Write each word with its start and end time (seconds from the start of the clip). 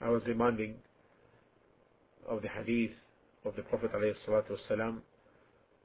I 0.00 0.08
was 0.08 0.22
reminding 0.26 0.76
of 2.28 2.42
the 2.42 2.48
hadith 2.48 2.92
of 3.44 3.56
the 3.56 3.62
Prophet 3.62 3.90
ﷺ 3.92 4.98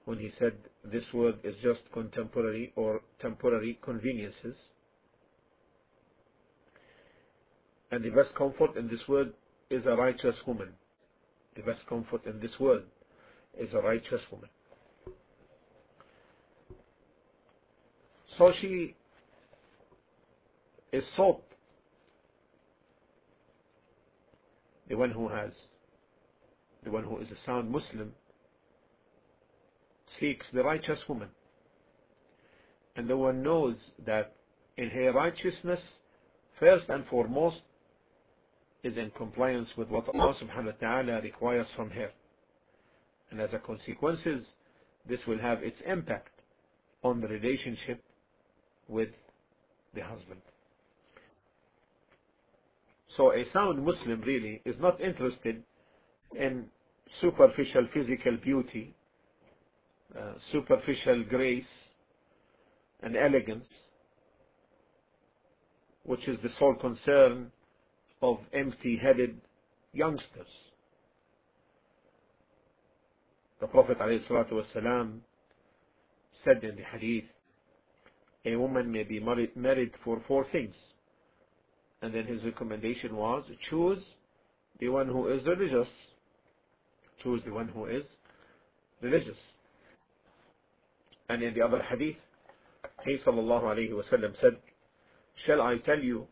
when 0.06 0.20
he 0.20 0.32
said 0.40 0.54
this 0.84 1.04
world 1.14 1.36
is 1.44 1.56
just 1.62 1.82
contemporary 1.92 2.72
or 2.76 3.02
temporary 3.20 3.80
conveniences. 3.82 4.56
And 7.92 8.04
the 8.04 8.10
best 8.10 8.34
comfort 8.38 8.78
in 8.78 8.88
this 8.88 9.08
world 9.08 9.30
is 9.70 9.86
a 9.86 9.96
righteous 9.96 10.36
woman. 10.46 10.70
The 11.56 11.64
best 11.64 11.86
comfort 11.88 12.26
in 12.26 12.40
this 12.40 12.60
world 12.60 12.84
is 13.58 13.74
a 13.74 13.80
righteous 13.80 14.22
woman. 14.32 14.50
So 18.38 18.52
she 18.60 18.96
is 20.92 21.04
sought 21.16 21.44
the 24.88 24.96
one 24.96 25.12
who 25.12 25.28
has 25.28 25.52
the 26.84 26.92
one 26.92 27.04
who 27.04 27.18
is 27.18 27.28
a 27.32 27.46
sound 27.46 27.70
Muslim 27.70 28.14
seeks 30.20 30.46
the 30.54 30.64
righteous 30.64 31.00
woman. 31.10 31.30
And 32.96 33.10
the 33.10 33.18
one 33.18 33.42
knows 33.42 33.76
that 34.06 34.34
in 34.78 34.90
her 34.90 35.12
righteousness 35.12 35.80
first 36.60 36.88
and 36.90 37.06
foremost 37.08 37.62
is 38.84 38.98
in 38.98 39.12
compliance 39.12 39.70
with 39.76 39.90
what 39.90 40.08
Allah 40.08 40.36
subhanahu 40.42 40.66
wa 40.66 40.88
ta'ala 40.88 41.22
requires 41.22 41.68
from 41.76 41.90
her. 41.90 42.12
And 43.32 43.42
as 43.42 43.50
a 43.54 43.60
consequence 43.60 44.20
this 45.08 45.20
will 45.28 45.40
have 45.40 45.64
its 45.64 45.78
impact 45.86 46.30
on 47.04 47.20
the 47.20 47.28
relationship 47.28 48.04
with 48.88 49.10
the 49.94 50.02
husband 50.02 50.42
so 53.18 53.34
a 53.34 53.46
sound 53.54 53.84
Muslim 53.84 54.22
really 54.22 54.62
is 54.66 54.76
not 54.80 55.00
interested 55.02 55.64
in 56.38 56.66
superficial 57.22 57.88
physical 57.94 58.38
beauty, 58.44 58.96
uh, 60.18 60.34
superficial 60.52 61.24
grace 61.24 61.64
and 63.02 63.16
elegance, 63.16 63.68
which 66.04 66.28
is 66.28 66.38
the 66.44 66.50
sole 66.60 66.76
concern 66.76 67.52
of 68.22 68.40
empty-headed 68.54 69.40
youngsters. 69.94 70.48
The 73.62 73.68
Prophet 73.68 73.98
ﷺ 74.00 75.20
said 76.44 76.64
in 76.64 76.76
the 76.76 76.84
hadith, 76.84 77.26
a 78.46 78.56
woman 78.56 78.92
may 78.92 79.04
be 79.04 79.20
married, 79.20 79.56
married 79.56 79.92
for 80.04 80.22
four 80.28 80.46
things. 80.52 80.76
And 82.06 82.14
then 82.14 82.28
his 82.28 82.44
recommendation 82.44 83.16
was, 83.16 83.46
choose 83.68 83.98
the 84.80 84.90
one 84.90 85.08
who 85.08 85.28
is 85.28 85.44
religious. 85.48 85.88
Choose 87.24 87.42
the 87.44 87.52
one 87.52 87.68
who 87.68 87.86
is 87.86 88.04
religious. 89.02 89.38
And 91.30 91.42
in 91.42 91.56
the 91.56 91.64
other 91.64 91.82
hadith, 91.82 92.18
he 93.06 93.18
sallallahu 93.26 93.64
alayhi 93.64 93.90
wasallam 93.90 94.40
said, 94.40 94.58
Shall 95.48 95.64
I 95.64 95.80
tell 95.80 95.98
you 95.98 96.28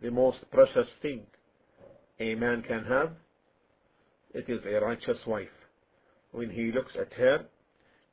the 0.00 0.10
most 0.10 0.38
precious 0.50 0.88
thing 1.02 1.26
a 2.18 2.34
man 2.34 2.62
can 2.62 2.82
have? 2.86 3.10
It 4.32 4.48
is 4.48 4.60
a 4.64 4.82
righteous 4.82 5.18
wife. 5.26 5.48
When 6.32 6.48
he 6.48 6.72
looks 6.72 6.92
at 6.98 7.12
her, 7.12 7.44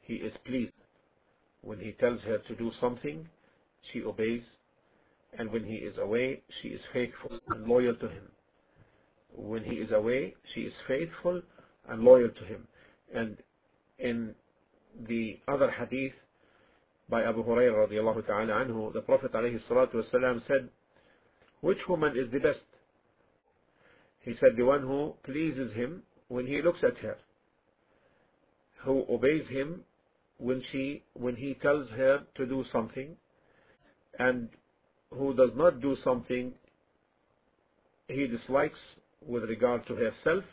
he 0.01 0.15
is 0.15 0.33
pleased. 0.43 0.73
When 1.61 1.79
he 1.79 1.93
tells 1.93 2.19
her 2.23 2.39
to 2.39 2.55
do 2.57 2.73
something, 2.81 3.29
she 3.93 4.03
obeys. 4.03 4.43
And 5.37 5.51
when 5.51 5.65
he 5.65 5.75
is 5.75 5.97
away, 5.97 6.41
she 6.61 6.69
is 6.69 6.81
faithful 6.93 7.39
and 7.49 7.67
loyal 7.67 7.95
to 7.95 8.07
him. 8.07 8.31
When 9.35 9.63
he 9.63 9.75
is 9.75 9.91
away, 9.91 10.35
she 10.53 10.61
is 10.61 10.73
faithful 10.87 11.41
and 11.89 12.03
loyal 12.03 12.29
to 12.29 12.45
him. 12.45 12.67
And 13.13 13.37
in 13.99 14.33
the 15.07 15.39
other 15.47 15.69
hadith 15.69 16.13
by 17.09 17.23
Abu 17.23 17.43
Hurairah 17.43 17.89
radiallahu 17.89 18.25
ta'ala 18.25 18.65
anhu, 18.65 18.93
the 18.93 19.01
Prophet 19.01 19.33
alayhi 19.33 19.59
salatu 19.69 19.95
wasalam 19.95 20.45
said, 20.47 20.69
which 21.61 21.79
woman 21.87 22.15
is 22.15 22.31
the 22.31 22.39
best? 22.39 22.59
He 24.21 24.35
said, 24.39 24.55
the 24.55 24.63
one 24.63 24.81
who 24.81 25.13
pleases 25.23 25.73
him 25.73 26.03
when 26.29 26.47
he 26.47 26.61
looks 26.61 26.79
at 26.83 26.97
her, 26.99 27.17
who 28.83 29.05
obeys 29.09 29.47
him 29.49 29.81
when 30.37 30.61
she, 30.71 31.03
when 31.13 31.35
he 31.35 31.53
tells 31.55 31.89
her 31.89 32.23
to 32.35 32.45
do 32.45 32.63
something, 32.71 33.15
and 34.17 34.49
who 35.17 35.33
does 35.33 35.51
not 35.55 35.81
do 35.81 35.95
something 36.03 36.53
he 38.07 38.27
dislikes 38.27 38.79
with 39.25 39.43
regard 39.43 39.85
to 39.87 39.95
herself 39.95 40.43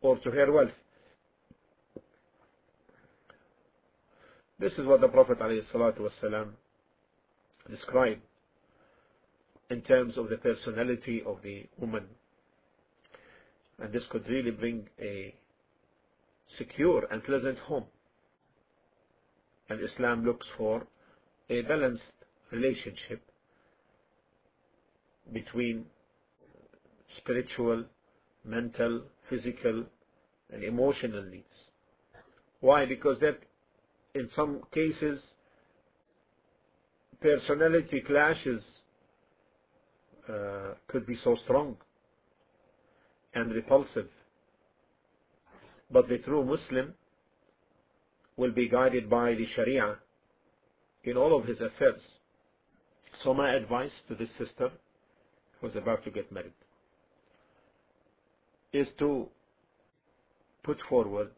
or 0.00 0.18
to 0.18 0.30
her 0.30 0.50
wealth. 0.50 0.70
This 4.58 4.72
is 4.72 4.86
what 4.86 5.00
the 5.00 5.08
Prophet 5.08 5.38
ﷺ 5.38 6.48
described 7.70 8.20
in 9.70 9.80
terms 9.82 10.18
of 10.18 10.28
the 10.28 10.36
personality 10.36 11.22
of 11.24 11.38
the 11.42 11.66
woman. 11.78 12.04
And 13.78 13.92
this 13.92 14.02
could 14.10 14.28
really 14.28 14.50
bring 14.50 14.88
a 15.00 15.34
secure 16.58 17.06
and 17.10 17.24
pleasant 17.24 17.58
home. 17.60 17.84
And 19.70 19.80
Islam 19.80 20.26
looks 20.26 20.46
for 20.58 20.86
a 21.48 21.62
balanced 21.62 22.02
relationship 22.50 23.22
between 25.32 25.84
spiritual, 27.18 27.84
mental, 28.44 29.02
physical, 29.28 29.84
and 30.52 30.64
emotional 30.64 31.22
needs. 31.24 31.44
Why? 32.60 32.86
Because 32.86 33.18
that 33.20 33.38
in 34.14 34.28
some 34.34 34.62
cases 34.72 35.20
personality 37.20 38.00
clashes 38.00 38.62
uh, 40.28 40.74
could 40.88 41.06
be 41.06 41.16
so 41.22 41.36
strong 41.44 41.76
and 43.34 43.52
repulsive. 43.52 44.08
But 45.90 46.08
the 46.08 46.18
true 46.18 46.44
Muslim 46.44 46.94
will 48.36 48.52
be 48.52 48.68
guided 48.68 49.10
by 49.10 49.34
the 49.34 49.46
Sharia 49.54 49.96
in 51.04 51.16
all 51.16 51.36
of 51.36 51.46
his 51.46 51.60
affairs. 51.60 52.00
So 53.22 53.34
my 53.34 53.50
advice 53.50 53.90
to 54.08 54.14
this 54.14 54.28
sister 54.38 54.70
is 55.62 55.76
about 55.76 56.02
to 56.04 56.10
get 56.10 56.30
married 56.32 56.52
is 58.72 58.86
to 58.98 59.28
put 60.62 60.78
forward 60.88 61.28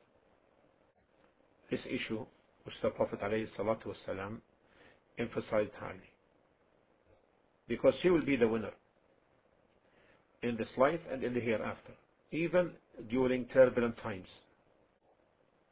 this 1.71 1.81
issue 1.89 2.25
which 2.65 2.75
the 2.83 2.91
Prophet 2.91 3.21
ﷺ 3.21 4.37
emphasized 5.19 5.71
highly. 5.81 6.11
Because 7.67 7.95
she 8.03 8.11
will 8.11 8.25
be 8.25 8.37
the 8.37 8.47
winner 8.47 8.73
in 10.43 10.57
this 10.57 10.69
life 10.77 11.01
and 11.11 11.25
in 11.25 11.35
the 11.35 11.41
hereafter, 11.41 11.93
even 12.31 12.73
during 13.11 13.47
turbulent 13.47 13.97
times, 13.99 14.29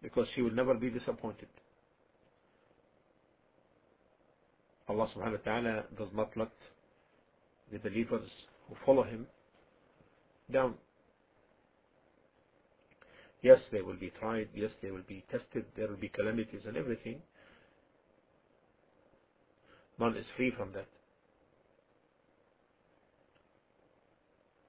because 0.03 0.27
she 0.35 0.43
will 0.43 0.53
never 0.53 0.75
be 0.75 0.91
disappointed. 0.91 1.49
Allah 4.89 5.09
subhanahu 5.15 5.45
wa 5.47 5.53
ta'ala 5.53 5.85
does 5.97 6.09
not 6.15 6.37
let 6.37 6.51
the 7.73 7.79
believers 7.79 8.29
who 8.69 8.77
follow 8.85 9.03
him 9.03 9.27
down. 10.53 10.75
Yes, 13.43 13.59
they 13.73 13.81
will 13.83 13.97
be 13.97 14.13
tried. 14.21 14.49
Yes, 14.55 14.71
they 14.83 14.91
will 14.91 15.05
be 15.09 15.25
tested. 15.31 15.65
There 15.77 15.89
will 15.89 15.97
be 15.97 16.09
calamities 16.11 16.63
and 16.67 16.77
everything. 16.77 17.21
None 19.99 20.17
is 20.17 20.27
free 20.37 20.53
from 20.57 20.73
that. 20.73 20.87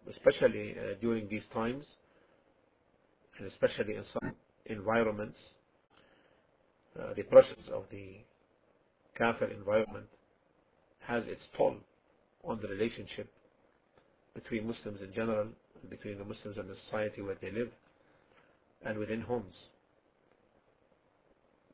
Especially 0.09 0.75
uh, 0.77 0.95
during 1.01 1.27
these 1.29 1.43
times, 1.53 1.85
and 3.37 3.47
especially 3.51 3.95
in 3.95 4.03
some 4.13 4.33
environments, 4.65 5.37
uh, 6.99 7.13
the 7.15 7.23
pressures 7.23 7.69
of 7.73 7.85
the 7.91 8.17
kafir 9.17 9.45
environment 9.47 10.07
has 11.07 11.23
its 11.27 11.41
toll 11.57 11.77
on 12.43 12.59
the 12.61 12.67
relationship 12.67 13.31
between 14.33 14.67
Muslims 14.67 15.01
in 15.01 15.13
general, 15.13 15.47
between 15.89 16.17
the 16.17 16.25
Muslims 16.25 16.57
and 16.57 16.69
the 16.69 16.75
society 16.85 17.21
where 17.21 17.37
they 17.41 17.51
live, 17.51 17.69
and 18.85 18.97
within 18.97 19.21
homes. 19.21 19.55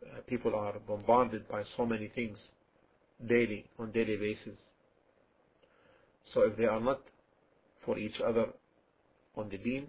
Uh, 0.04 0.22
people 0.28 0.56
are 0.56 0.74
bombarded 0.88 1.48
by 1.48 1.64
so 1.76 1.86
many 1.86 2.08
things 2.08 2.38
daily, 3.28 3.66
on 3.80 3.92
daily 3.92 4.16
basis. 4.16 4.58
So 6.34 6.42
if 6.42 6.58
they 6.58 6.66
are 6.66 6.80
not 6.80 7.02
for 7.86 7.98
each 7.98 8.20
other 8.26 8.48
on 9.36 9.50
the 9.50 9.58
deen, 9.58 9.88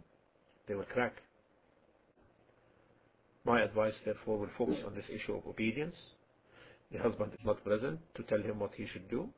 they 0.66 0.74
will 0.74 0.84
crack. 0.84 1.14
My 3.44 3.62
advice, 3.62 3.94
therefore, 4.04 4.38
will 4.38 4.50
focus 4.56 4.78
on 4.86 4.94
this 4.94 5.06
issue 5.10 5.34
of 5.34 5.46
obedience. 5.46 5.96
The 6.92 6.98
husband 6.98 7.32
is 7.38 7.44
not 7.44 7.64
present 7.64 7.98
to 8.14 8.22
tell 8.22 8.40
him 8.40 8.58
what 8.58 8.72
he 8.74 8.86
should 8.86 9.08
do, 9.10 9.28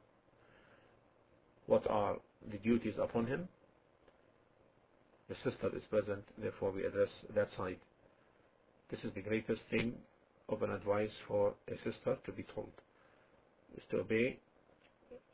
what 1.71 1.89
are 1.89 2.17
the 2.51 2.59
duties 2.59 2.95
upon 3.01 3.27
him, 3.27 3.47
the 5.29 5.37
sister 5.37 5.71
is 5.77 5.85
present, 5.89 6.25
therefore 6.37 6.73
we 6.73 6.85
address 6.85 7.11
that 7.33 7.49
side. 7.57 7.79
This 8.91 8.99
is 9.05 9.13
the 9.15 9.21
greatest 9.21 9.61
thing 9.71 9.95
of 10.49 10.65
an 10.65 10.73
advice 10.73 11.13
for 11.29 11.55
a 11.69 11.77
sister 11.89 12.19
to 12.27 12.33
be 12.33 12.45
told, 12.57 12.73
is 13.77 13.85
to 13.93 14.01
obey 14.01 14.37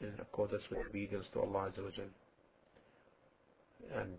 in 0.03 0.13
accordance 0.21 0.63
with 0.71 0.81
obedience 0.87 1.25
to 1.33 1.41
Allah 1.41 1.71
Azza. 1.71 2.03
And 3.95 4.11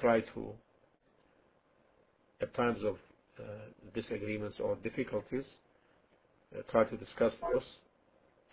try 0.00 0.20
to, 0.20 0.52
at 2.40 2.54
times 2.54 2.82
of 2.82 2.94
uh, 3.38 3.42
disagreements 3.94 4.56
or 4.58 4.76
difficulties, 4.76 5.44
uh, 6.56 6.62
try 6.70 6.84
to 6.84 6.96
discuss 6.96 7.34
this 7.52 7.64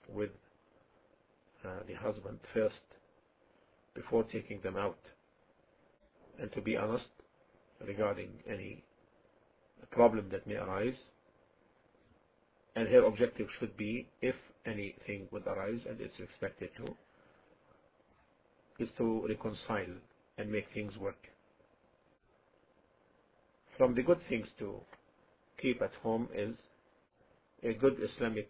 with 0.09 0.31
uh, 1.65 1.79
the 1.87 1.93
husband 1.95 2.39
first 2.53 2.75
before 3.95 4.23
taking 4.25 4.59
them 4.61 4.77
out. 4.77 4.99
And 6.39 6.51
to 6.53 6.61
be 6.61 6.77
honest 6.77 7.05
regarding 7.85 8.29
any 8.49 8.83
problem 9.91 10.29
that 10.31 10.47
may 10.47 10.55
arise 10.55 10.95
and 12.75 12.87
her 12.89 13.05
objective 13.05 13.47
should 13.59 13.75
be 13.77 14.07
if 14.21 14.35
anything 14.65 15.27
would 15.31 15.45
arise 15.47 15.81
and 15.89 15.99
it's 16.01 16.19
expected 16.19 16.69
to 16.77 16.95
is 18.79 18.89
to 18.97 19.25
reconcile 19.27 19.95
and 20.37 20.51
make 20.51 20.65
things 20.73 20.95
work. 20.97 21.17
From 23.77 23.95
the 23.95 24.03
good 24.03 24.19
things 24.29 24.47
to 24.59 24.79
keep 25.61 25.81
at 25.81 25.91
home 26.03 26.29
is 26.35 26.55
a 27.63 27.73
good 27.73 27.97
Islamic 27.99 28.47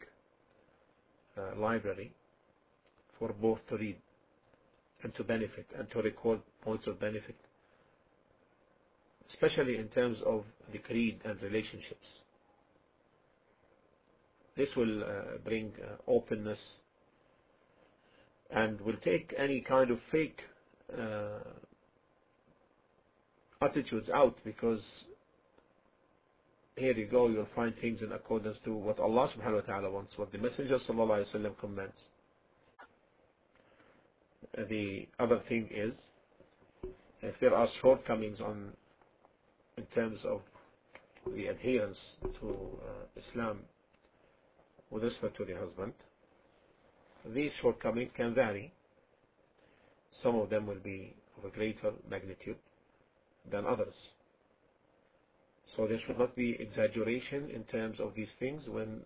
uh, 1.37 1.59
library 1.59 2.13
for 3.19 3.33
both 3.33 3.59
to 3.69 3.77
read 3.77 3.97
and 5.03 5.13
to 5.15 5.23
benefit 5.23 5.67
and 5.77 5.89
to 5.91 6.01
record 6.01 6.41
points 6.61 6.87
of 6.87 6.99
benefit, 6.99 7.35
especially 9.33 9.77
in 9.77 9.87
terms 9.89 10.17
of 10.25 10.43
the 10.71 10.79
creed 10.79 11.19
and 11.25 11.41
relationships. 11.41 12.07
This 14.55 14.69
will 14.75 15.03
uh, 15.03 15.37
bring 15.45 15.71
uh, 15.83 15.97
openness 16.11 16.59
and 18.49 18.79
will 18.81 18.97
take 19.03 19.33
any 19.37 19.61
kind 19.61 19.91
of 19.91 19.99
fake 20.11 20.39
uh, 20.97 21.39
attitudes 23.61 24.09
out 24.13 24.35
because 24.43 24.81
here 26.77 26.93
you 26.93 27.07
go, 27.07 27.27
you'll 27.27 27.47
find 27.55 27.73
things 27.81 28.01
in 28.01 28.11
accordance 28.11 28.57
to 28.63 28.73
what 28.73 28.99
Allah 28.99 29.29
subhanahu 29.35 29.55
wa 29.55 29.61
ta'ala 29.61 29.89
wants, 29.89 30.13
what 30.15 30.31
the 30.31 30.37
Messenger 30.37 30.79
sallallahu 30.87 31.25
alayhi 31.25 31.43
wa 31.43 31.49
commands. 31.59 31.93
The 34.69 35.07
other 35.19 35.41
thing 35.49 35.69
is, 35.71 35.93
if 37.21 37.35
there 37.41 37.55
are 37.55 37.67
shortcomings 37.81 38.39
on, 38.39 38.73
in 39.77 39.85
terms 39.95 40.19
of 40.23 40.41
the 41.35 41.47
adherence 41.47 41.97
to 42.39 42.49
uh, 42.49 43.21
Islam 43.29 43.59
with 44.91 45.03
respect 45.03 45.35
to 45.37 45.45
the 45.45 45.55
husband, 45.55 45.93
these 47.33 47.51
shortcomings 47.61 48.11
can 48.15 48.35
vary. 48.35 48.71
Some 50.23 50.35
of 50.35 50.49
them 50.49 50.67
will 50.67 50.79
be 50.83 51.15
of 51.37 51.45
a 51.45 51.49
greater 51.53 51.91
magnitude 52.09 52.57
than 53.51 53.65
others. 53.65 53.93
So 55.75 55.87
there 55.87 55.99
should 56.05 56.17
not 56.17 56.35
be 56.35 56.51
exaggeration 56.59 57.49
in 57.49 57.63
terms 57.63 57.99
of 57.99 58.13
these 58.15 58.29
things 58.39 58.63
when 58.67 59.01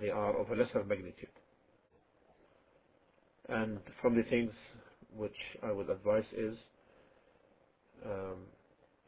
they 0.00 0.10
are 0.10 0.36
of 0.36 0.50
a 0.50 0.54
lesser 0.54 0.84
magnitude. 0.84 1.28
And 3.48 3.78
from 4.00 4.16
the 4.16 4.22
things 4.24 4.52
which 5.14 5.36
I 5.62 5.72
would 5.72 5.88
advise 5.90 6.24
is 6.36 6.56
um, 8.04 8.36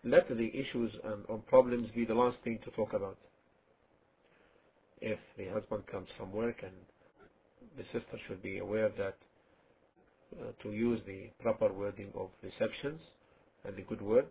let 0.04 0.28
the 0.28 0.50
issues 0.54 0.92
and 1.04 1.46
problems 1.46 1.90
be 1.94 2.04
the 2.04 2.14
last 2.14 2.38
thing 2.44 2.58
to 2.64 2.70
talk 2.70 2.92
about. 2.92 3.18
If 5.00 5.18
the 5.36 5.46
husband 5.48 5.86
comes 5.86 6.08
from 6.16 6.32
work 6.32 6.62
and 6.62 6.72
the 7.76 7.84
sister 7.84 8.18
should 8.26 8.42
be 8.42 8.58
aware 8.58 8.90
that 8.98 9.16
uh, 10.40 10.52
to 10.62 10.72
use 10.72 11.00
the 11.06 11.30
proper 11.40 11.72
wording 11.72 12.10
of 12.14 12.30
receptions 12.42 13.00
and 13.64 13.76
the 13.76 13.82
good 13.82 14.02
word 14.02 14.26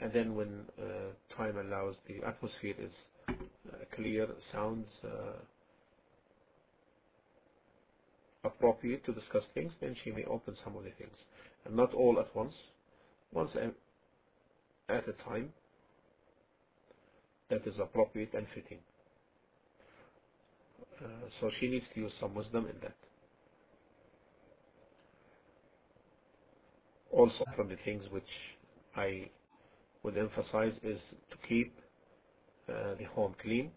and 0.00 0.12
then 0.12 0.34
when 0.34 0.64
uh, 0.80 1.36
time 1.36 1.56
allows, 1.58 1.96
the 2.08 2.26
atmosphere 2.26 2.74
is 2.78 2.92
uh, 3.72 3.76
clear, 3.96 4.28
sounds 4.52 4.88
uh, 5.04 5.38
appropriate 8.44 9.04
to 9.06 9.12
discuss 9.12 9.42
things, 9.54 9.72
then 9.80 9.96
she 10.04 10.10
may 10.12 10.24
open 10.24 10.56
some 10.64 10.76
of 10.76 10.84
the 10.84 10.90
things. 10.98 11.16
And 11.66 11.76
not 11.76 11.94
all 11.94 12.18
at 12.20 12.34
once, 12.36 12.54
once 13.32 13.50
at 14.88 15.08
a 15.08 15.12
time 15.28 15.52
that 17.50 17.66
is 17.66 17.74
appropriate 17.80 18.34
and 18.34 18.46
fitting. 18.54 18.78
Uh, 21.02 21.06
so 21.40 21.50
she 21.60 21.68
needs 21.68 21.84
to 21.94 22.00
use 22.00 22.12
some 22.20 22.34
wisdom 22.34 22.66
in 22.66 22.76
that. 22.82 22.96
Also 27.12 27.44
from 27.56 27.68
the 27.68 27.76
things 27.84 28.04
which 28.10 28.24
I 28.96 29.30
would 30.02 30.16
emphasize 30.16 30.72
is 30.82 31.00
to 31.30 31.36
keep 31.48 31.72
uh, 32.68 32.94
the 32.98 33.04
home 33.14 33.34
clean, 33.42 33.70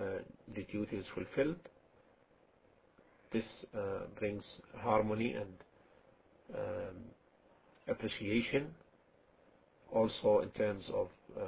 uh, 0.00 0.18
the 0.54 0.62
duty 0.64 0.96
is 0.96 1.06
fulfilled. 1.14 1.56
This 3.32 3.44
uh, 3.76 4.06
brings 4.18 4.42
harmony 4.76 5.32
and 5.34 5.52
um, 6.54 6.96
appreciation. 7.88 8.74
Also, 9.92 10.40
in 10.40 10.50
terms 10.50 10.84
of 10.92 11.08
uh, 11.38 11.42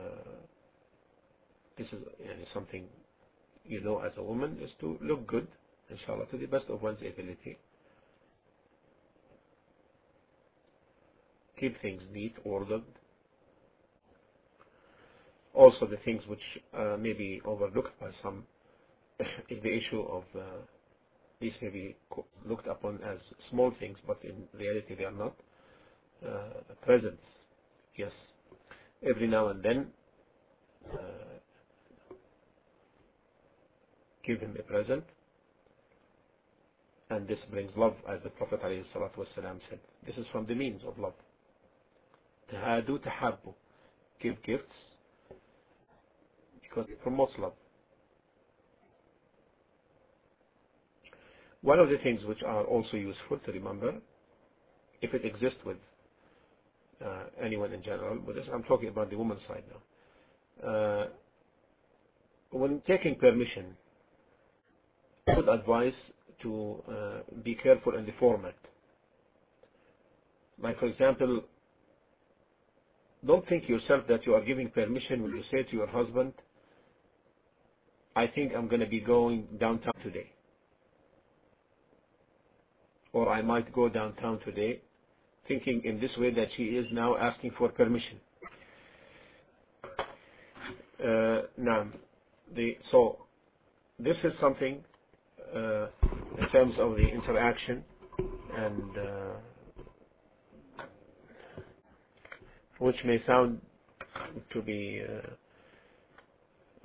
this 1.76 1.86
is 1.88 2.00
something 2.52 2.84
you 3.64 3.80
know 3.80 3.98
as 4.00 4.12
a 4.16 4.22
woman 4.22 4.58
is 4.62 4.70
to 4.80 4.98
look 5.02 5.26
good, 5.26 5.46
inshallah, 5.90 6.26
to 6.30 6.36
the 6.38 6.46
best 6.46 6.66
of 6.68 6.82
one's 6.82 7.00
ability. 7.00 7.58
Keep 11.58 11.80
things 11.80 12.02
neat, 12.12 12.34
ordered. 12.44 12.82
Also, 15.54 15.86
the 15.86 15.96
things 15.98 16.22
which 16.26 16.42
uh, 16.76 16.96
may 16.98 17.12
be 17.12 17.40
overlooked 17.44 17.98
by 18.00 18.10
some 18.22 18.44
is 19.48 19.62
the 19.62 19.74
issue 19.76 20.02
of 20.02 20.24
uh, 20.36 20.42
these 21.40 21.52
may 21.62 21.68
be 21.68 21.96
looked 22.44 22.66
upon 22.66 23.00
as 23.04 23.18
small 23.50 23.72
things, 23.78 23.98
but 24.06 24.18
in 24.24 24.34
reality 24.58 24.94
they 24.96 25.04
are 25.04 25.12
not. 25.12 25.34
Uh, 26.26 26.74
presents, 26.84 27.22
yes. 27.94 28.10
Every 29.08 29.28
now 29.28 29.48
and 29.48 29.62
then, 29.62 29.86
uh, 30.92 30.98
give 34.26 34.40
him 34.40 34.56
a 34.58 34.62
present, 34.62 35.04
and 37.10 37.28
this 37.28 37.38
brings 37.50 37.70
love, 37.76 37.94
as 38.08 38.20
the 38.24 38.30
Prophet 38.30 38.60
ﷺ 38.62 39.60
said. 39.70 39.78
This 40.04 40.16
is 40.16 40.26
from 40.32 40.46
the 40.46 40.56
means 40.56 40.82
of 40.84 40.98
love. 40.98 41.14
Tahadu 42.52 43.00
Tahabbu. 43.00 43.54
Give 44.20 44.42
gifts 44.42 44.74
because 46.62 46.90
it 46.90 47.00
promotes 47.02 47.32
love. 47.38 47.52
One 51.62 51.78
of 51.78 51.88
the 51.88 51.98
things 51.98 52.24
which 52.24 52.42
are 52.42 52.64
also 52.64 52.96
useful 52.96 53.38
to 53.38 53.52
remember, 53.52 53.94
if 55.02 55.12
it 55.14 55.24
exists 55.24 55.58
with 55.64 55.76
uh, 57.04 57.24
anyone 57.42 57.72
in 57.72 57.82
general, 57.82 58.18
but 58.24 58.36
I'm 58.52 58.62
talking 58.64 58.88
about 58.88 59.10
the 59.10 59.16
woman's 59.16 59.42
side 59.46 59.64
now. 60.62 60.68
Uh, 60.68 61.06
when 62.50 62.80
taking 62.86 63.16
permission, 63.16 63.76
I 65.28 65.36
would 65.36 65.48
advise 65.48 65.94
to 66.42 66.82
uh, 66.90 67.34
be 67.42 67.54
careful 67.54 67.96
in 67.96 68.06
the 68.06 68.12
format. 68.18 68.54
Like, 70.60 70.78
for 70.78 70.86
example, 70.86 71.42
don't 73.26 73.46
think 73.48 73.68
yourself 73.68 74.06
that 74.08 74.26
you 74.26 74.34
are 74.34 74.44
giving 74.44 74.70
permission 74.70 75.22
when 75.22 75.32
you 75.34 75.42
say 75.50 75.62
to 75.64 75.72
your 75.76 75.86
husband, 75.88 76.34
I 78.16 78.26
think 78.26 78.52
I'm 78.56 78.68
going 78.68 78.80
to 78.80 78.86
be 78.86 79.00
going 79.00 79.48
downtown 79.60 79.94
today. 80.02 80.32
Or 83.12 83.30
I 83.30 83.42
might 83.42 83.72
go 83.72 83.88
downtown 83.88 84.40
today, 84.40 84.82
thinking 85.46 85.82
in 85.84 86.00
this 86.00 86.16
way 86.18 86.32
that 86.34 86.48
she 86.56 86.64
is 86.64 86.86
now 86.92 87.16
asking 87.16 87.52
for 87.58 87.68
permission. 87.70 88.20
Uh, 91.02 91.42
now, 91.56 91.88
the, 92.54 92.76
so 92.90 93.26
this 93.98 94.16
is 94.24 94.32
something 94.40 94.84
uh, 95.54 95.86
in 96.38 96.48
terms 96.52 96.74
of 96.78 96.92
the 96.96 97.08
interaction 97.08 97.84
and 98.56 98.98
uh, 98.98 99.32
which 102.78 102.96
may 103.04 103.22
sound 103.26 103.60
to 104.52 104.62
be 104.62 105.02
uh, 105.08 105.28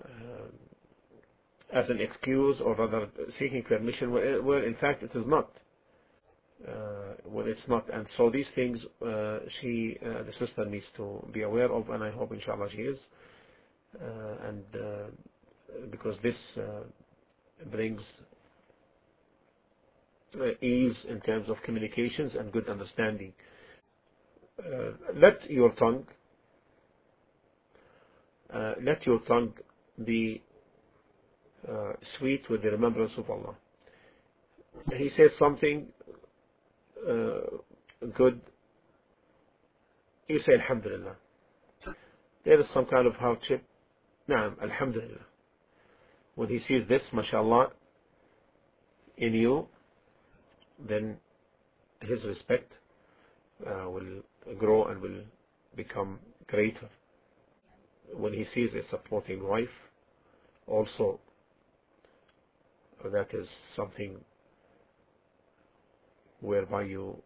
uh, 0.06 0.48
as 1.74 1.90
an 1.90 2.00
excuse 2.02 2.58
or 2.64 2.76
rather 2.76 3.08
seeking 3.40 3.64
permission 3.64 4.12
where 4.12 4.66
in 4.68 4.76
fact 4.76 5.04
it 5.04 5.12
is 5.16 5.26
not. 5.28 5.52
Uh, 6.68 7.14
it's 7.46 7.60
not, 7.68 7.86
and 7.94 8.06
so 8.18 8.30
these 8.30 8.46
things 8.56 8.80
uh, 9.06 9.40
she, 9.62 9.98
uh, 10.06 10.24
the 10.24 10.34
sister 10.40 10.66
needs 10.66 10.86
to 10.96 11.26
be 11.34 11.44
aware 11.44 11.72
of, 11.72 11.90
and 11.90 12.04
I 12.04 12.12
hope 12.12 12.32
inshallah 12.34 12.70
she 12.72 12.84
is, 12.84 12.98
uh, 14.02 14.48
and 14.50 14.64
because 15.92 16.16
this 16.24 16.36
brings 17.72 18.02
ease 20.62 20.96
in 21.10 21.22
terms 21.26 21.50
of 21.50 21.58
communications 21.66 22.34
and 22.40 22.52
good 22.52 22.70
understanding. 22.70 23.34
Let 25.15 25.50
your 25.50 25.72
tongue, 25.72 26.05
let 28.81 29.05
your 29.05 29.19
tongue 29.22 29.53
be 30.03 30.41
uh, 31.69 31.93
sweet 32.17 32.50
with 32.50 32.62
the 32.62 32.72
remembrance 32.72 33.13
of 33.17 33.29
Allah. 33.29 33.55
He 34.98 35.12
says 35.15 35.31
something 35.39 35.88
uh, 37.07 37.41
good, 38.15 38.41
you 40.27 40.39
say 40.45 40.53
Alhamdulillah. 40.53 41.15
There 42.45 42.60
is 42.60 42.65
some 42.74 42.86
kind 42.86 43.07
of 43.07 43.15
hardship, 43.15 43.63
Naam, 44.29 44.62
Alhamdulillah. 44.62 45.25
When 46.36 46.50
he 46.50 46.60
sees 46.67 46.88
this, 46.89 47.01
mashallah, 47.13 47.69
in 49.17 49.33
you, 49.33 49.67
then 50.79 51.17
his 52.01 52.24
respect 52.25 52.72
uh, 52.72 52.83
Uh, 53.65 53.89
will 53.89 54.22
grow 54.58 54.86
and 54.86 55.01
will 55.01 55.22
become 55.75 56.20
greater. 56.48 56.89
When 58.13 58.34
he 58.34 58.46
sees 58.53 58.72
a 58.74 58.88
supporting 58.89 59.48
wife, 59.48 59.70
also 60.67 61.20
that 63.05 63.34
is 63.34 63.48
something 63.75 64.17
whereby 66.41 66.84
you 66.84 67.22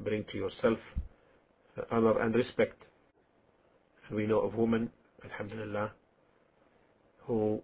bring 0.00 0.24
to 0.30 0.36
yourself 0.36 0.78
honor 1.90 2.20
and 2.20 2.34
respect. 2.34 2.82
We 4.10 4.26
know 4.26 4.40
of 4.40 4.54
women, 4.54 4.90
alhamdulillah, 5.24 5.92
who 7.24 7.60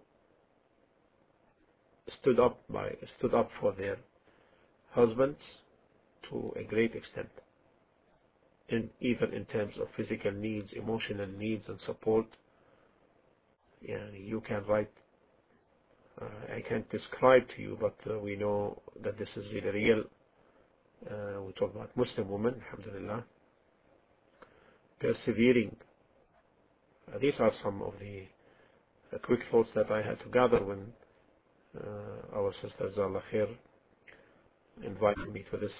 stood 2.19 2.39
up 2.39 2.59
by 2.69 2.95
stood 3.17 3.33
up 3.33 3.49
for 3.61 3.71
their 3.71 3.97
husbands 4.91 5.39
to 6.29 6.53
a 6.57 6.63
great 6.63 6.95
extent. 6.95 7.29
In, 8.73 8.89
even 9.01 9.33
in 9.33 9.45
terms 9.45 9.75
of 9.79 9.87
physical 9.95 10.31
needs, 10.31 10.69
emotional 10.73 11.27
needs 11.27 11.63
and 11.67 11.79
support. 11.85 12.25
Yeah, 13.81 14.05
you 14.13 14.41
can 14.41 14.65
write 14.65 14.89
uh, 16.21 16.55
I 16.55 16.61
can't 16.61 16.89
describe 16.91 17.43
to 17.55 17.61
you, 17.61 17.77
but 17.79 17.95
uh, 18.09 18.19
we 18.19 18.35
know 18.35 18.81
that 19.03 19.17
this 19.17 19.29
is 19.35 19.51
really 19.51 19.71
real. 19.71 20.03
Uh, 21.09 21.41
we 21.41 21.51
talk 21.53 21.73
about 21.73 21.95
Muslim 21.97 22.29
women, 22.29 22.55
alhamdulillah, 22.71 23.23
persevering. 24.99 25.75
these 27.19 27.33
are 27.39 27.51
some 27.63 27.81
of 27.81 27.93
the 27.99 28.23
quick 29.23 29.41
thoughts 29.51 29.69
that 29.75 29.91
I 29.91 30.01
had 30.01 30.19
to 30.19 30.29
gather 30.31 30.63
when 30.63 30.93
our 32.35 32.53
sister 32.61 32.91
Zala 32.95 33.21
Khair 33.31 33.47
invited 34.83 35.33
me 35.33 35.43
to 35.51 35.57
this 35.57 35.71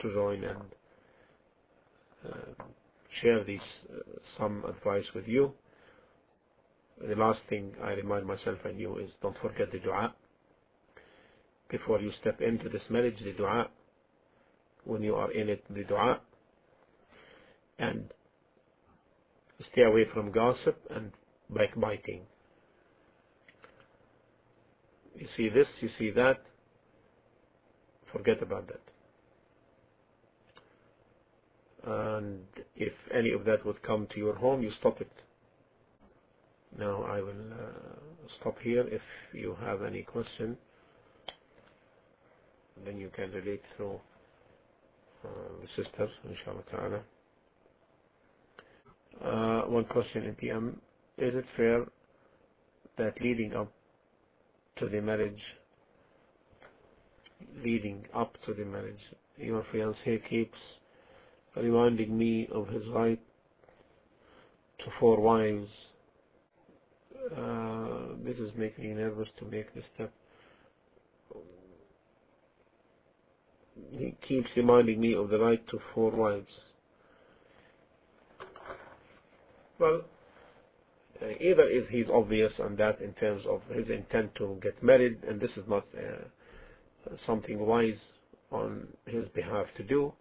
to 0.00 0.12
join 0.12 0.44
and 0.44 0.58
Uh, 2.24 2.64
share 3.20 3.44
these 3.44 3.60
uh, 3.92 4.00
some 4.38 4.64
advice 4.64 5.06
with 5.14 5.28
you. 5.28 5.52
The 7.06 7.14
last 7.14 7.40
thing 7.48 7.72
I 7.82 7.92
remind 7.92 8.26
myself 8.26 8.58
and 8.64 8.78
you 8.78 8.98
is 8.98 9.10
don't 9.20 9.36
forget 9.38 9.70
the 9.72 9.78
dua. 9.78 10.14
Before 11.68 12.00
you 12.00 12.12
step 12.20 12.40
into 12.40 12.68
this 12.68 12.82
marriage, 12.88 13.18
the 13.22 13.32
dua. 13.32 13.68
When 14.84 15.02
you 15.02 15.16
are 15.16 15.32
in 15.32 15.48
it, 15.48 15.64
the 15.74 15.84
dua. 15.84 16.20
And 17.78 18.12
stay 19.72 19.82
away 19.82 20.06
from 20.12 20.30
gossip 20.30 20.78
and 20.90 21.12
backbiting. 21.50 22.22
You 25.16 25.28
see 25.36 25.48
this, 25.48 25.68
you 25.80 25.88
see 25.98 26.10
that, 26.10 26.42
forget 28.12 28.42
about 28.42 28.66
that. 28.68 28.80
And 31.86 32.40
if 32.76 32.92
any 33.12 33.32
of 33.32 33.44
that 33.44 33.64
would 33.66 33.82
come 33.82 34.06
to 34.12 34.18
your 34.18 34.34
home, 34.34 34.62
you 34.62 34.70
stop 34.80 35.00
it. 35.00 35.10
Now 36.78 37.02
I 37.04 37.20
will 37.20 37.52
uh, 37.52 38.26
stop 38.40 38.56
here. 38.60 38.86
If 38.88 39.02
you 39.32 39.56
have 39.60 39.82
any 39.82 40.02
question, 40.02 40.56
then 42.84 42.96
you 42.98 43.10
can 43.14 43.30
relate 43.32 43.62
through 43.76 44.00
uh, 45.24 45.28
the 45.60 45.82
sisters, 45.82 46.10
inshallah 46.28 46.64
ta'ala. 46.70 47.00
Uh, 49.22 49.62
one 49.68 49.84
question 49.84 50.24
in 50.24 50.34
PM. 50.34 50.80
Is 51.18 51.34
it 51.34 51.44
fair 51.56 51.84
that 52.98 53.20
leading 53.20 53.54
up 53.54 53.72
to 54.78 54.88
the 54.88 55.00
marriage, 55.00 55.40
leading 57.62 58.04
up 58.14 58.36
to 58.46 58.54
the 58.54 58.64
marriage, 58.64 59.00
your 59.36 59.64
fiancé 59.72 60.20
keeps 60.28 60.58
reminding 61.56 62.16
me 62.16 62.48
of 62.52 62.68
his 62.68 62.86
right 62.88 63.20
to 64.78 64.86
four 64.98 65.20
wives 65.20 65.70
uh, 67.32 68.14
this 68.22 68.38
is 68.38 68.50
making 68.56 68.84
me 68.84 68.94
nervous 68.94 69.28
to 69.38 69.44
make 69.46 69.74
this 69.74 69.84
step. 69.94 70.12
He 73.90 74.14
keeps 74.26 74.50
reminding 74.56 75.00
me 75.00 75.14
of 75.14 75.30
the 75.30 75.38
right 75.38 75.66
to 75.68 75.80
four 75.94 76.10
wives. 76.10 76.52
Well, 79.78 80.02
uh, 81.20 81.26
either 81.40 81.64
is 81.68 81.84
he's 81.90 82.06
obvious 82.12 82.52
on 82.60 82.76
that 82.76 83.00
in 83.00 83.14
terms 83.14 83.44
of 83.48 83.62
his 83.74 83.88
intent 83.88 84.34
to 84.36 84.58
get 84.62 84.82
married, 84.82 85.18
and 85.26 85.40
this 85.40 85.50
is 85.56 85.64
not 85.66 85.86
uh, 85.96 87.16
something 87.26 87.58
wise 87.58 87.98
on 88.52 88.86
his 89.06 89.24
behalf 89.34 89.66
to 89.76 89.82
do, 89.82 90.12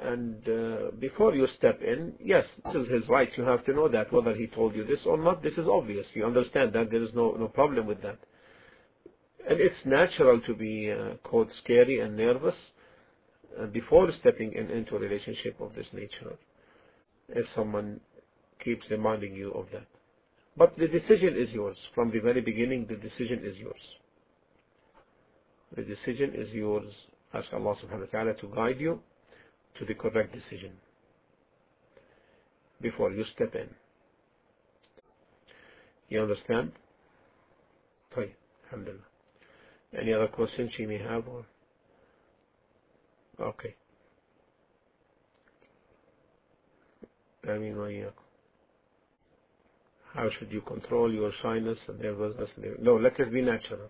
and 0.00 0.48
uh, 0.48 0.90
before 0.98 1.34
you 1.34 1.46
step 1.58 1.80
in, 1.82 2.14
yes, 2.22 2.44
this 2.64 2.74
is 2.74 2.88
his 2.88 3.08
right. 3.08 3.30
You 3.36 3.44
have 3.44 3.64
to 3.66 3.72
know 3.72 3.88
that 3.88 4.12
whether 4.12 4.34
he 4.34 4.46
told 4.46 4.74
you 4.74 4.84
this 4.84 5.00
or 5.06 5.16
not. 5.16 5.42
This 5.42 5.54
is 5.54 5.66
obvious. 5.66 6.06
You 6.14 6.24
understand 6.24 6.72
that 6.74 6.90
there 6.90 7.02
is 7.02 7.10
no 7.14 7.32
no 7.32 7.48
problem 7.48 7.86
with 7.86 8.02
that. 8.02 8.18
And 9.48 9.60
it's 9.60 9.84
natural 9.84 10.40
to 10.42 10.54
be 10.54 10.92
uh, 10.92 11.14
called 11.24 11.48
scary 11.62 12.00
and 12.00 12.16
nervous 12.16 12.54
uh, 13.60 13.66
before 13.66 14.10
stepping 14.20 14.52
in, 14.52 14.70
into 14.70 14.96
a 14.96 15.00
relationship 15.00 15.60
of 15.60 15.74
this 15.74 15.86
nature. 15.92 16.36
If 17.28 17.46
someone 17.54 18.00
keeps 18.62 18.86
reminding 18.90 19.34
you 19.34 19.50
of 19.52 19.66
that. 19.72 19.86
But 20.56 20.76
the 20.76 20.86
decision 20.86 21.36
is 21.36 21.50
yours. 21.50 21.76
From 21.94 22.10
the 22.10 22.20
very 22.20 22.40
beginning, 22.40 22.86
the 22.86 22.96
decision 22.96 23.40
is 23.42 23.56
yours. 23.56 23.80
The 25.74 25.82
decision 25.82 26.34
is 26.34 26.52
yours. 26.52 26.92
Ask 27.32 27.52
Allah 27.52 27.74
subhanahu 27.82 28.12
wa 28.12 28.18
ta'ala 28.18 28.34
to 28.34 28.46
guide 28.54 28.78
you 28.78 29.00
to 29.79 29.85
the 29.85 29.93
correct 29.93 30.33
decision 30.33 30.71
before 32.81 33.11
you 33.11 33.23
step 33.35 33.55
in. 33.55 33.69
You 36.09 36.21
understand? 36.21 36.71
طيب 38.15 38.33
Alhamdulillah. 38.65 39.07
Any 39.93 40.13
other 40.13 40.27
questions 40.27 40.71
she 40.75 40.85
may 40.85 40.97
have 40.97 41.27
or 41.27 41.45
okay. 43.39 43.75
آمين 47.45 48.11
How 50.13 50.29
should 50.29 50.51
you 50.51 50.61
control 50.61 51.13
your 51.13 51.31
shyness 51.41 51.77
and 51.87 51.99
nervousness? 51.99 52.49
No, 52.79 52.95
let 52.95 53.19
it 53.19 53.31
be 53.31 53.41
natural. 53.41 53.89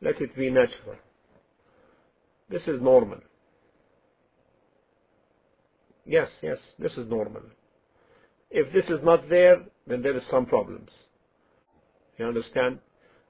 Let 0.00 0.20
it 0.20 0.34
be 0.36 0.50
natural. 0.50 0.96
This 2.48 2.62
is 2.66 2.80
normal. 2.80 3.20
Yes, 6.07 6.29
yes, 6.41 6.57
this 6.79 6.93
is 6.93 7.09
normal. 7.09 7.41
If 8.49 8.71
this 8.71 8.85
is 8.85 9.03
not 9.03 9.29
there, 9.29 9.57
then 9.85 10.01
there 10.01 10.15
is 10.15 10.23
some 10.31 10.45
problems. 10.45 10.89
You 12.17 12.25
understand? 12.25 12.79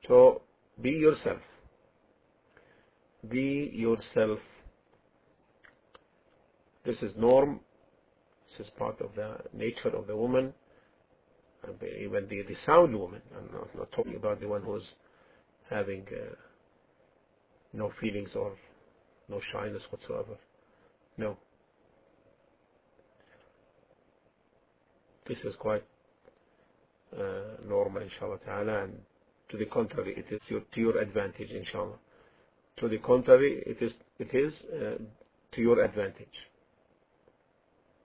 So 0.07 0.43
be 0.79 0.91
yourself. 0.91 1.39
Be 3.27 3.71
yourself. 3.73 4.39
This 6.85 6.97
is 7.01 7.11
norm. 7.17 7.61
This 8.51 8.67
is 8.67 8.73
part 8.77 9.01
of 9.01 9.09
the 9.15 9.37
nature 9.53 9.89
of 9.89 10.05
the 10.05 10.15
woman. 10.15 10.53
Even 11.99 12.27
the, 12.29 12.43
the 12.43 12.55
sound 12.65 12.95
woman. 12.95 13.21
I'm 13.35 13.51
not, 13.51 13.75
not 13.75 13.91
talking 13.91 14.15
about 14.15 14.39
the 14.39 14.47
one 14.47 14.61
who's 14.61 14.85
having 15.67 16.05
uh, 16.11 16.35
no 17.73 17.91
feelings 17.99 18.29
or 18.35 18.53
no 19.27 19.41
shyness 19.51 19.81
whatsoever. 19.89 20.37
No. 21.17 21.37
This 25.27 25.37
is 25.43 25.55
quite 25.59 25.83
uh, 27.17 27.57
normal. 27.67 28.01
inshallah 28.03 28.37
ta'ala 28.45 28.83
and 28.83 28.93
to 29.49 29.57
the 29.57 29.65
contrary 29.65 30.13
it 30.17 30.33
is 30.33 30.41
your, 30.47 30.61
to 30.73 30.79
your 30.79 30.97
advantage 30.99 31.49
inshallah 31.51 31.97
to 32.77 32.87
the 32.87 32.97
contrary 32.99 33.63
it 33.65 33.81
is 33.81 33.91
it 34.19 34.33
is 34.33 34.53
uh, 34.73 34.97
to 35.53 35.61
your 35.61 35.83
advantage 35.83 36.37